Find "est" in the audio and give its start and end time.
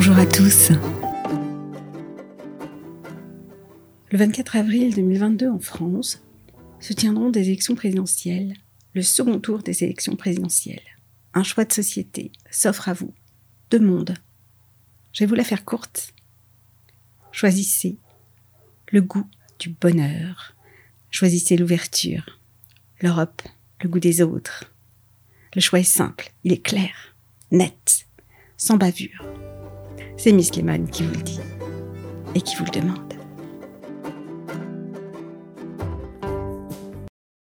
25.80-25.82, 26.52-26.62